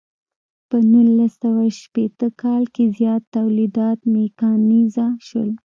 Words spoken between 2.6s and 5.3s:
کې زیات تولیدات میکانیزه